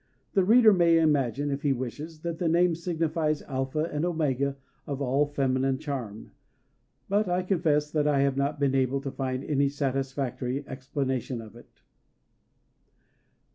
The 0.33 0.43
reader 0.43 0.73
may 0.73 0.97
imagine, 0.97 1.51
if 1.51 1.61
he 1.61 1.73
wishes, 1.73 2.21
that 2.21 2.39
the 2.39 2.47
name 2.47 2.73
signifies 2.73 3.37
the 3.41 3.51
Alpha 3.51 3.83
and 3.83 4.03
Omega 4.03 4.55
of 4.87 4.99
all 4.99 5.27
feminine 5.27 5.77
charm; 5.77 6.31
but 7.07 7.29
I 7.29 7.43
confess 7.43 7.91
that 7.91 8.07
I 8.07 8.21
have 8.21 8.35
not 8.35 8.59
been 8.59 8.73
able 8.73 9.01
to 9.01 9.11
find 9.11 9.43
any 9.43 9.69
satisfactory 9.69 10.67
explanation 10.67 11.39
of 11.39 11.55
it. 11.55 11.83